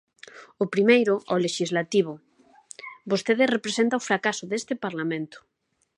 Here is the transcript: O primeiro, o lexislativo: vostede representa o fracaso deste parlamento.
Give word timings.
O 0.63 0.65
primeiro, 0.73 1.13
o 1.33 1.35
lexislativo: 1.45 2.13
vostede 3.11 3.51
representa 3.55 3.99
o 3.99 4.05
fracaso 4.09 4.43
deste 4.51 4.73
parlamento. 4.85 5.37